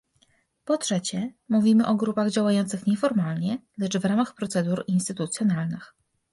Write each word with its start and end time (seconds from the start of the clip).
Po 0.65 0.77
trzecie, 0.77 1.33
mówimy 1.49 1.87
o 1.87 1.95
grupach 1.95 2.29
działających 2.29 2.87
nieformalnie, 2.87 3.57
lecz 3.77 3.97
w 3.97 4.05
ramach 4.05 4.33
procedur 4.33 4.83
instytucjonalnych 4.87 5.95